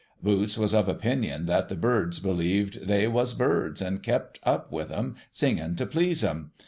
Boots 0.23 0.57
was 0.57 0.73
of 0.73 0.87
opinion 0.89 1.45
that 1.45 1.69
the 1.69 1.75
birds 1.75 2.17
believed 2.17 2.87
they 2.87 3.07
was 3.07 3.35
birds, 3.35 3.81
and 3.81 4.01
kept 4.01 4.39
up 4.41 4.71
with 4.71 4.91
'em, 4.91 5.15
singing 5.31 5.75
to 5.75 5.85
j)lease 5.85 6.23
'em. 6.27 6.49